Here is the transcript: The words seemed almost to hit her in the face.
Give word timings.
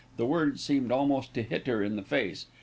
The 0.17 0.25
words 0.25 0.63
seemed 0.63 0.91
almost 0.91 1.35
to 1.35 1.43
hit 1.43 1.67
her 1.67 1.83
in 1.83 1.95
the 1.95 2.01
face. 2.01 2.47